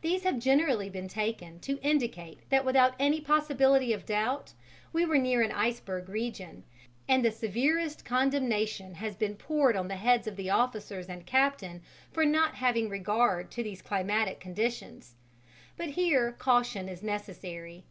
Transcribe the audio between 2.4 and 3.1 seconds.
that without